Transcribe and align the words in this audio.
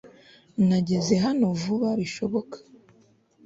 nageze 0.67 1.13
hano 1.25 1.45
vuba 1.61 1.89
bishoboka 1.99 2.57